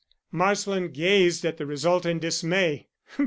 [0.31, 2.87] Marsland gazed at the result in dismay.